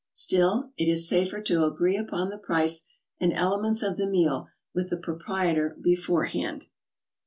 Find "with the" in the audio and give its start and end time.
4.73-4.97